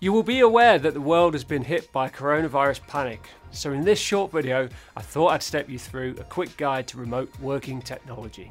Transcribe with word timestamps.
You 0.00 0.12
will 0.12 0.22
be 0.22 0.38
aware 0.38 0.78
that 0.78 0.94
the 0.94 1.00
world 1.00 1.34
has 1.34 1.42
been 1.42 1.64
hit 1.64 1.90
by 1.90 2.08
coronavirus 2.08 2.86
panic, 2.86 3.30
so 3.50 3.72
in 3.72 3.82
this 3.82 3.98
short 3.98 4.30
video, 4.30 4.68
I 4.96 5.02
thought 5.02 5.32
I'd 5.32 5.42
step 5.42 5.68
you 5.68 5.76
through 5.76 6.14
a 6.20 6.24
quick 6.24 6.56
guide 6.56 6.86
to 6.88 6.98
remote 6.98 7.32
working 7.40 7.82
technology. 7.82 8.48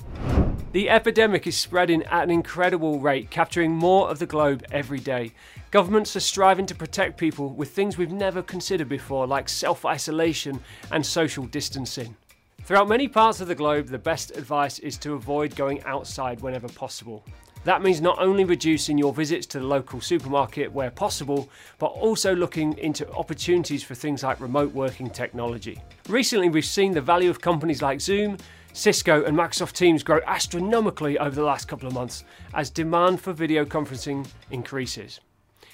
The 0.73 0.89
epidemic 0.89 1.47
is 1.47 1.55
spreading 1.55 2.03
at 2.03 2.23
an 2.23 2.31
incredible 2.31 2.99
rate, 2.99 3.29
capturing 3.29 3.71
more 3.71 4.09
of 4.09 4.19
the 4.19 4.25
globe 4.25 4.65
every 4.73 4.99
day. 4.99 5.31
Governments 5.71 6.17
are 6.17 6.19
striving 6.19 6.65
to 6.65 6.75
protect 6.75 7.17
people 7.17 7.53
with 7.53 7.71
things 7.71 7.97
we've 7.97 8.11
never 8.11 8.41
considered 8.41 8.89
before, 8.89 9.25
like 9.25 9.47
self 9.47 9.85
isolation 9.85 10.59
and 10.91 11.05
social 11.05 11.45
distancing. 11.45 12.17
Throughout 12.63 12.89
many 12.89 13.07
parts 13.07 13.39
of 13.39 13.47
the 13.47 13.55
globe, 13.55 13.87
the 13.87 13.97
best 13.97 14.31
advice 14.35 14.79
is 14.79 14.97
to 14.97 15.13
avoid 15.13 15.55
going 15.55 15.81
outside 15.85 16.41
whenever 16.41 16.67
possible. 16.67 17.23
That 17.67 17.81
means 17.81 17.99
not 17.99 18.17
only 18.19 18.45
reducing 18.45 18.97
your 18.97 19.11
visits 19.11 19.45
to 19.47 19.59
the 19.59 19.65
local 19.65 19.99
supermarket 19.99 20.71
where 20.71 20.89
possible, 20.89 21.49
but 21.79 21.87
also 21.87 22.33
looking 22.33 22.77
into 22.77 23.05
opportunities 23.11 23.83
for 23.83 23.93
things 23.93 24.23
like 24.23 24.39
remote 24.39 24.71
working 24.73 25.09
technology. 25.09 25.77
Recently, 26.07 26.47
we've 26.47 26.63
seen 26.63 26.93
the 26.93 27.01
value 27.01 27.29
of 27.29 27.41
companies 27.41 27.81
like 27.81 27.99
Zoom, 27.99 28.37
Cisco, 28.71 29.25
and 29.25 29.37
Microsoft 29.37 29.73
Teams 29.73 30.01
grow 30.01 30.21
astronomically 30.25 31.19
over 31.19 31.35
the 31.35 31.43
last 31.43 31.67
couple 31.67 31.89
of 31.89 31.93
months 31.93 32.23
as 32.53 32.69
demand 32.69 33.19
for 33.19 33.33
video 33.33 33.65
conferencing 33.65 34.25
increases. 34.49 35.19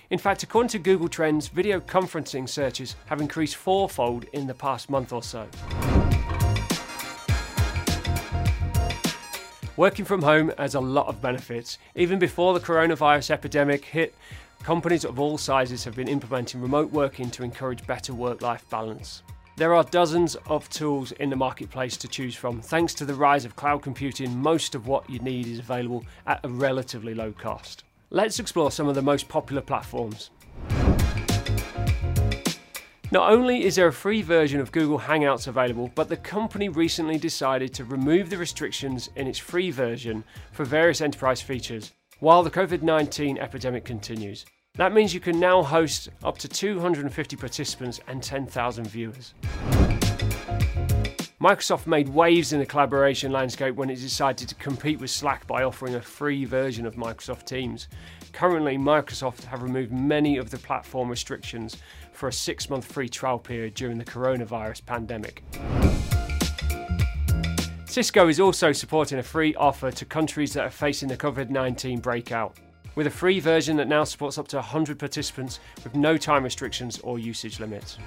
In 0.10 0.18
fact, 0.18 0.42
according 0.42 0.70
to 0.70 0.80
Google 0.80 1.08
Trends, 1.08 1.48
video 1.48 1.80
conferencing 1.80 2.50
searches 2.50 2.96
have 3.06 3.22
increased 3.22 3.56
fourfold 3.56 4.26
in 4.34 4.48
the 4.48 4.56
past 4.56 4.90
month 4.90 5.14
or 5.14 5.22
so. 5.22 5.48
Working 9.76 10.06
from 10.06 10.22
home 10.22 10.54
has 10.60 10.76
a 10.76 10.80
lot 10.80 11.08
of 11.08 11.20
benefits. 11.20 11.80
Even 11.96 12.20
before 12.20 12.54
the 12.54 12.60
coronavirus 12.60 13.32
epidemic 13.32 13.84
hit, 13.84 14.14
companies 14.62 15.04
of 15.04 15.20
all 15.20 15.36
sizes 15.40 15.84
have 15.84 15.96
been 15.96 16.08
implementing 16.08 16.62
remote 16.62 16.92
working 16.92 17.32
to 17.32 17.44
encourage 17.44 17.88
better 17.88 18.14
work 18.14 18.44
life 18.44 18.70
balance. 18.70 19.24
There 19.58 19.74
are 19.74 19.84
dozens 19.84 20.36
of 20.46 20.70
tools 20.70 21.12
in 21.14 21.32
the 21.32 21.36
marketplace 21.36 21.98
to 21.98 22.08
choose 22.08 22.36
from. 22.36 22.62
Thanks 22.62 22.94
to 22.96 23.06
the 23.06 23.16
rise 23.16 23.46
of 23.46 23.56
cloud 23.56 23.82
computing, 23.82 24.38
most 24.38 24.76
of 24.76 24.86
what 24.86 25.10
you 25.10 25.18
need 25.18 25.48
is 25.48 25.58
available 25.58 26.06
at 26.28 26.46
a 26.46 26.50
relatively 26.50 27.16
low 27.16 27.32
cost. 27.32 27.84
Let's 28.12 28.38
explore 28.38 28.70
some 28.70 28.88
of 28.88 28.94
the 28.94 29.02
most 29.02 29.28
popular 29.28 29.64
platforms. 29.64 30.30
Not 33.14 33.32
only 33.32 33.64
is 33.64 33.76
there 33.76 33.86
a 33.86 33.94
free 33.94 34.24
version 34.24 34.60
of 34.60 34.72
Google 34.72 34.98
Hangouts 34.98 35.48
available, 35.48 35.92
but 35.94 36.10
the 36.10 36.18
company 36.18 36.68
recently 36.68 37.20
decided 37.20 37.72
to 37.76 37.86
remove 37.86 38.32
the 38.32 38.40
restrictions 38.40 39.12
in 39.16 39.28
its 39.28 39.38
free 39.38 39.70
version 39.70 40.24
for 40.52 40.66
various 40.66 41.00
enterprise 41.00 41.40
features 41.40 41.92
while 42.22 42.42
the 42.42 42.50
COVID 42.50 42.82
19 42.82 43.38
epidemic 43.38 43.86
continues. 43.86 44.48
That 44.78 44.94
means 44.94 45.14
you 45.14 45.20
can 45.20 45.40
now 45.40 45.62
host 45.62 46.10
up 46.24 46.40
to 46.40 46.48
250 46.48 47.36
participants 47.36 48.00
and 48.08 48.24
10,000 48.24 48.88
viewers. 48.88 49.36
Microsoft 51.44 51.88
made 51.88 52.08
waves 52.08 52.54
in 52.54 52.60
the 52.60 52.66
collaboration 52.66 53.30
landscape 53.30 53.76
when 53.76 53.90
it 53.90 53.96
decided 53.96 54.48
to 54.48 54.56
compete 54.56 55.02
with 55.02 55.10
Slack 55.10 55.46
by 55.46 55.64
offering 55.64 55.96
a 55.96 56.02
free 56.02 56.46
version 56.46 56.86
of 56.86 56.96
Microsoft 56.96 57.44
Teams. 57.44 57.90
Currently, 58.32 58.78
Microsoft 58.78 59.44
have 59.44 59.62
removed 59.62 59.92
many 59.92 60.38
of 60.38 60.52
the 60.52 60.58
platform 60.58 61.10
restrictions 61.10 61.76
for 62.14 62.30
a 62.30 62.32
six 62.32 62.70
month 62.70 62.86
free 62.86 63.10
trial 63.10 63.40
period 63.40 63.74
during 63.74 63.98
the 63.98 64.06
coronavirus 64.06 64.86
pandemic. 64.86 65.44
Cisco 67.88 68.30
is 68.30 68.40
also 68.40 68.72
supporting 68.72 69.20
a 69.20 69.24
free 69.24 69.54
offer 69.56 69.92
to 69.92 70.06
countries 70.06 70.54
that 70.54 70.64
are 70.64 70.70
facing 70.70 71.10
the 71.10 71.18
COVID 71.18 71.50
19 71.50 72.00
breakout, 72.00 72.58
with 72.96 73.08
a 73.08 73.12
free 73.12 73.42
version 73.42 73.76
that 73.76 73.90
now 73.90 74.06
supports 74.06 74.38
up 74.38 74.48
to 74.48 74.56
100 74.56 74.98
participants 74.98 75.60
with 75.84 75.94
no 75.94 76.16
time 76.16 76.46
restrictions 76.46 77.00
or 77.00 77.20
usage 77.20 77.60
limits. 77.60 77.98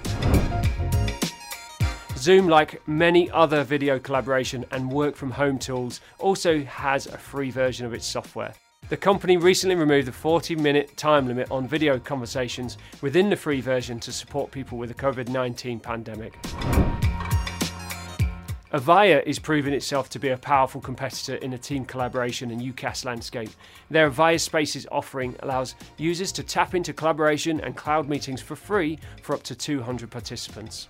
Zoom, 2.17 2.47
like 2.47 2.85
many 2.87 3.29
other 3.31 3.63
video 3.63 3.99
collaboration 3.99 4.65
and 4.71 4.91
work 4.91 5.15
from 5.15 5.31
home 5.31 5.59
tools, 5.59 6.01
also 6.19 6.63
has 6.63 7.05
a 7.05 7.17
free 7.17 7.51
version 7.51 7.85
of 7.85 7.93
its 7.93 8.05
software. 8.05 8.53
The 8.89 8.97
company 8.97 9.37
recently 9.37 9.75
removed 9.75 10.07
the 10.07 10.13
40 10.13 10.55
minute 10.55 10.95
time 10.97 11.27
limit 11.27 11.51
on 11.51 11.67
video 11.67 11.99
conversations 11.99 12.77
within 13.01 13.29
the 13.29 13.35
free 13.35 13.61
version 13.61 13.99
to 13.99 14.11
support 14.11 14.49
people 14.49 14.77
with 14.77 14.89
the 14.89 14.95
COVID 14.95 15.29
19 15.29 15.79
pandemic. 15.79 16.33
Avaya 18.73 19.23
is 19.23 19.39
proving 19.39 19.73
itself 19.73 20.09
to 20.09 20.19
be 20.19 20.29
a 20.29 20.37
powerful 20.37 20.81
competitor 20.81 21.35
in 21.35 21.51
the 21.51 21.57
team 21.57 21.85
collaboration 21.85 22.51
and 22.51 22.61
UCaaS 22.61 23.05
landscape. 23.05 23.49
Their 23.89 24.11
Avaya 24.11 24.39
Spaces 24.39 24.85
offering 24.91 25.35
allows 25.39 25.75
users 25.97 26.31
to 26.33 26.43
tap 26.43 26.75
into 26.75 26.93
collaboration 26.93 27.61
and 27.61 27.77
cloud 27.77 28.09
meetings 28.09 28.41
for 28.41 28.55
free 28.55 28.99
for 29.21 29.35
up 29.35 29.43
to 29.43 29.55
200 29.55 30.11
participants. 30.11 30.89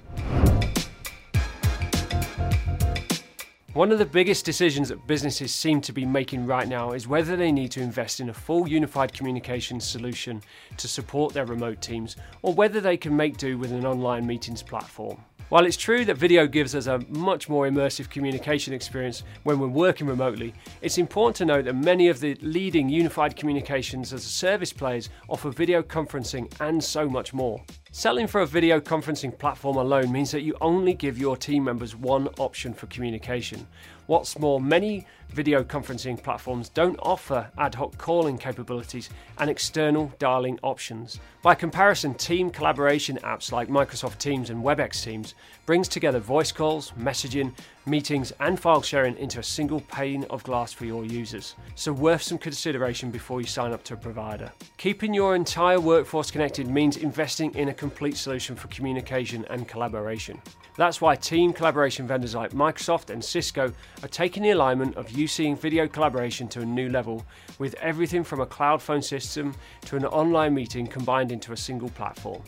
One 3.77 3.91
of 3.91 3.99
the 3.99 4.05
biggest 4.07 4.43
decisions 4.43 4.89
that 4.89 5.05
businesses 5.05 5.53
seem 5.53 5.81
to 5.81 5.93
be 5.93 6.03
making 6.03 6.47
right 6.47 6.67
now 6.67 6.93
is 6.93 7.07
whether 7.07 7.35
they 7.35 7.51
need 7.51 7.69
to 7.73 7.81
invest 7.81 8.19
in 8.19 8.29
a 8.29 8.33
full 8.33 8.67
unified 8.67 9.13
communications 9.13 9.85
solution 9.85 10.41
to 10.77 10.87
support 10.87 11.33
their 11.33 11.45
remote 11.45 11.79
teams 11.79 12.15
or 12.41 12.55
whether 12.55 12.81
they 12.81 12.97
can 12.97 13.15
make 13.15 13.37
do 13.37 13.55
with 13.55 13.71
an 13.71 13.85
online 13.85 14.25
meetings 14.25 14.63
platform. 14.63 15.23
While 15.49 15.65
it's 15.65 15.77
true 15.77 16.03
that 16.03 16.17
video 16.17 16.45
gives 16.45 16.75
us 16.75 16.87
a 16.87 16.99
much 17.07 17.47
more 17.47 17.69
immersive 17.69 18.09
communication 18.09 18.73
experience 18.73 19.23
when 19.43 19.59
we're 19.59 19.69
working 19.69 20.05
remotely, 20.05 20.53
it's 20.81 20.97
important 20.97 21.37
to 21.37 21.45
note 21.45 21.63
that 21.63 21.73
many 21.73 22.09
of 22.09 22.19
the 22.19 22.35
leading 22.41 22.89
unified 22.89 23.37
communications 23.37 24.11
as 24.11 24.25
a 24.25 24.29
service 24.29 24.73
players 24.73 25.09
offer 25.29 25.49
video 25.49 25.81
conferencing 25.81 26.51
and 26.59 26.83
so 26.83 27.07
much 27.07 27.33
more. 27.33 27.63
Selling 27.93 28.27
for 28.27 28.41
a 28.41 28.45
video 28.45 28.81
conferencing 28.81 29.37
platform 29.39 29.77
alone 29.77 30.11
means 30.11 30.31
that 30.31 30.41
you 30.41 30.53
only 30.59 30.93
give 30.93 31.17
your 31.17 31.37
team 31.37 31.63
members 31.63 31.95
one 31.95 32.27
option 32.39 32.73
for 32.73 32.87
communication. 32.87 33.65
What's 34.07 34.39
more, 34.39 34.61
many 34.61 35.05
video 35.31 35.65
conferencing 35.65 36.23
platforms 36.23 36.69
don't 36.69 36.97
offer 37.01 37.51
ad 37.57 37.75
hoc 37.75 37.97
calling 37.97 38.37
capabilities 38.37 39.09
and 39.37 39.49
external 39.49 40.13
dialing 40.17 40.57
options. 40.63 41.19
By 41.41 41.55
comparison, 41.55 42.13
team 42.13 42.49
collaboration 42.49 43.19
apps 43.23 43.51
like 43.51 43.67
Microsoft 43.67 44.17
Teams 44.19 44.49
and 44.49 44.63
WebEx 44.63 45.03
Teams 45.03 45.35
brings 45.65 45.89
together 45.89 46.19
voice 46.19 46.53
calls, 46.53 46.93
messaging, 46.97 47.51
meetings, 47.85 48.31
and 48.39 48.57
file 48.57 48.81
sharing 48.81 49.17
into 49.17 49.39
a 49.41 49.43
single 49.43 49.81
pane 49.81 50.23
of 50.29 50.41
glass 50.43 50.71
for 50.71 50.85
your 50.85 51.03
users. 51.03 51.55
So 51.75 51.91
worth 51.91 52.21
some 52.21 52.37
consideration 52.37 53.11
before 53.11 53.41
you 53.41 53.47
sign 53.47 53.73
up 53.73 53.83
to 53.83 53.95
a 53.95 53.97
provider. 53.97 54.53
Keeping 54.77 55.13
your 55.13 55.35
entire 55.35 55.81
workforce 55.81 56.31
connected 56.31 56.67
means 56.67 56.95
investing 56.95 57.53
in 57.55 57.67
a 57.67 57.73
complete 57.73 58.15
solution 58.15 58.55
for 58.55 58.69
communication 58.69 59.45
and 59.49 59.67
collaboration. 59.67 60.41
That's 60.77 61.01
why 61.01 61.15
team 61.15 61.53
collaboration 61.53 62.05
vendors 62.05 62.35
like 62.35 62.51
Microsoft 62.51 63.09
and 63.09 63.25
Cisco 63.25 63.73
are 64.03 64.07
taking 64.07 64.43
the 64.43 64.51
alignment 64.51 64.95
of 64.95 65.07
UC 65.07 65.57
video 65.57 65.87
collaboration 65.87 66.47
to 66.49 66.61
a 66.61 66.65
new 66.65 66.87
level, 66.89 67.25
with 67.57 67.73
everything 67.81 68.23
from 68.23 68.41
a 68.41 68.45
cloud 68.45 68.79
phone 68.79 69.01
system 69.01 69.55
to 69.85 69.95
an 69.95 70.05
online 70.05 70.53
meeting 70.53 70.85
combined 70.85 71.31
into 71.31 71.51
a 71.51 71.57
single 71.57 71.89
platform. 71.89 72.43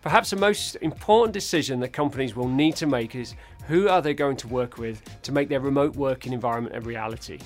Perhaps 0.00 0.30
the 0.30 0.36
most 0.36 0.76
important 0.76 1.32
decision 1.32 1.80
that 1.80 1.92
companies 1.92 2.36
will 2.36 2.48
need 2.48 2.76
to 2.76 2.86
make 2.86 3.16
is 3.16 3.34
who 3.66 3.88
are 3.88 4.00
they 4.00 4.14
going 4.14 4.36
to 4.36 4.46
work 4.46 4.78
with 4.78 5.02
to 5.22 5.32
make 5.32 5.48
their 5.48 5.60
remote 5.60 5.96
working 5.96 6.32
environment 6.32 6.76
a 6.76 6.80
reality? 6.80 7.40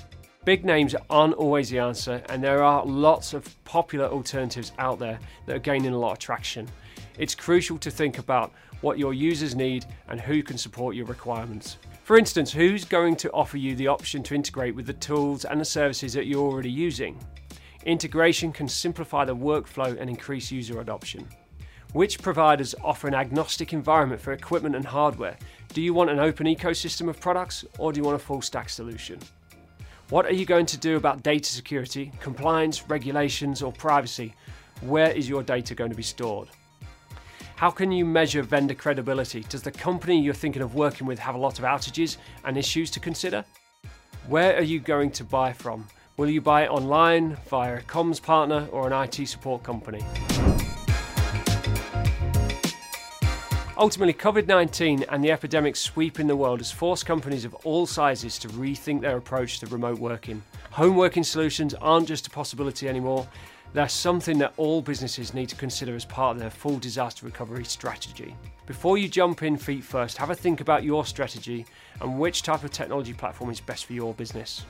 Big 0.44 0.62
names 0.62 0.94
aren't 1.08 1.32
always 1.34 1.70
the 1.70 1.78
answer, 1.78 2.22
and 2.28 2.44
there 2.44 2.62
are 2.62 2.84
lots 2.84 3.32
of 3.32 3.64
popular 3.64 4.04
alternatives 4.04 4.72
out 4.78 4.98
there 4.98 5.18
that 5.46 5.56
are 5.56 5.60
gaining 5.60 5.94
a 5.94 5.98
lot 5.98 6.12
of 6.12 6.18
traction. 6.18 6.68
It's 7.18 7.34
crucial 7.34 7.78
to 7.78 7.90
think 7.90 8.18
about 8.18 8.52
what 8.82 8.98
your 8.98 9.14
users 9.14 9.54
need 9.54 9.86
and 10.08 10.20
who 10.20 10.42
can 10.42 10.58
support 10.58 10.96
your 10.96 11.06
requirements. 11.06 11.78
For 12.02 12.18
instance, 12.18 12.52
who's 12.52 12.84
going 12.84 13.16
to 13.16 13.32
offer 13.32 13.56
you 13.56 13.74
the 13.74 13.88
option 13.88 14.22
to 14.24 14.34
integrate 14.34 14.74
with 14.74 14.86
the 14.86 14.92
tools 14.92 15.46
and 15.46 15.58
the 15.58 15.64
services 15.64 16.12
that 16.12 16.26
you're 16.26 16.46
already 16.46 16.70
using? 16.70 17.18
Integration 17.86 18.52
can 18.52 18.68
simplify 18.68 19.24
the 19.24 19.34
workflow 19.34 19.98
and 19.98 20.10
increase 20.10 20.52
user 20.52 20.82
adoption. 20.82 21.26
Which 21.94 22.20
providers 22.20 22.74
offer 22.84 23.08
an 23.08 23.14
agnostic 23.14 23.72
environment 23.72 24.20
for 24.20 24.34
equipment 24.34 24.76
and 24.76 24.84
hardware? 24.84 25.38
Do 25.72 25.80
you 25.80 25.94
want 25.94 26.10
an 26.10 26.18
open 26.18 26.46
ecosystem 26.46 27.08
of 27.08 27.18
products 27.18 27.64
or 27.78 27.94
do 27.94 27.98
you 28.00 28.04
want 28.04 28.16
a 28.16 28.24
full 28.24 28.42
stack 28.42 28.68
solution? 28.68 29.18
What 30.10 30.26
are 30.26 30.34
you 30.34 30.44
going 30.44 30.66
to 30.66 30.76
do 30.76 30.96
about 30.96 31.22
data 31.22 31.50
security, 31.50 32.12
compliance, 32.20 32.88
regulations, 32.90 33.62
or 33.62 33.72
privacy? 33.72 34.34
Where 34.82 35.10
is 35.10 35.28
your 35.28 35.42
data 35.42 35.74
going 35.74 35.90
to 35.90 35.96
be 35.96 36.02
stored? 36.02 36.48
How 37.56 37.70
can 37.70 37.90
you 37.90 38.04
measure 38.04 38.42
vendor 38.42 38.74
credibility? 38.74 39.46
Does 39.48 39.62
the 39.62 39.70
company 39.70 40.20
you're 40.20 40.34
thinking 40.34 40.60
of 40.60 40.74
working 40.74 41.06
with 41.06 41.18
have 41.20 41.36
a 41.36 41.38
lot 41.38 41.58
of 41.58 41.64
outages 41.64 42.18
and 42.44 42.58
issues 42.58 42.90
to 42.90 43.00
consider? 43.00 43.46
Where 44.28 44.54
are 44.58 44.62
you 44.62 44.78
going 44.78 45.10
to 45.12 45.24
buy 45.24 45.54
from? 45.54 45.86
Will 46.18 46.28
you 46.28 46.42
buy 46.42 46.68
online, 46.68 47.36
via 47.48 47.78
a 47.78 47.80
comms 47.80 48.22
partner, 48.22 48.68
or 48.72 48.86
an 48.86 48.92
IT 48.92 49.26
support 49.26 49.62
company? 49.62 50.04
Ultimately, 53.76 54.14
COVID 54.14 54.46
19 54.46 55.04
and 55.08 55.24
the 55.24 55.32
epidemic 55.32 55.74
sweeping 55.74 56.28
the 56.28 56.36
world 56.36 56.60
has 56.60 56.70
forced 56.70 57.06
companies 57.06 57.44
of 57.44 57.54
all 57.64 57.86
sizes 57.86 58.38
to 58.38 58.48
rethink 58.50 59.00
their 59.00 59.16
approach 59.16 59.58
to 59.58 59.66
remote 59.66 59.98
working. 59.98 60.42
Home 60.70 60.94
working 60.94 61.24
solutions 61.24 61.74
aren't 61.74 62.06
just 62.06 62.28
a 62.28 62.30
possibility 62.30 62.88
anymore, 62.88 63.26
they're 63.72 63.88
something 63.88 64.38
that 64.38 64.54
all 64.56 64.80
businesses 64.80 65.34
need 65.34 65.48
to 65.48 65.56
consider 65.56 65.96
as 65.96 66.04
part 66.04 66.36
of 66.36 66.40
their 66.40 66.50
full 66.50 66.78
disaster 66.78 67.26
recovery 67.26 67.64
strategy. 67.64 68.36
Before 68.66 68.96
you 68.96 69.08
jump 69.08 69.42
in 69.42 69.56
feet 69.56 69.82
first, 69.82 70.18
have 70.18 70.30
a 70.30 70.36
think 70.36 70.60
about 70.60 70.84
your 70.84 71.04
strategy 71.04 71.66
and 72.00 72.20
which 72.20 72.42
type 72.42 72.62
of 72.62 72.70
technology 72.70 73.12
platform 73.12 73.50
is 73.50 73.58
best 73.58 73.86
for 73.86 73.92
your 73.94 74.14
business. 74.14 74.64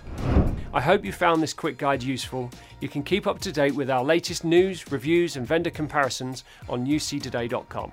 I 0.72 0.80
hope 0.80 1.04
you 1.04 1.12
found 1.12 1.42
this 1.42 1.52
quick 1.52 1.76
guide 1.76 2.02
useful. 2.02 2.50
You 2.80 2.88
can 2.88 3.02
keep 3.02 3.26
up 3.26 3.38
to 3.40 3.52
date 3.52 3.74
with 3.74 3.90
our 3.90 4.02
latest 4.02 4.44
news, 4.44 4.90
reviews, 4.90 5.36
and 5.36 5.46
vendor 5.46 5.70
comparisons 5.70 6.44
on 6.70 6.86
uctoday.com. 6.86 7.92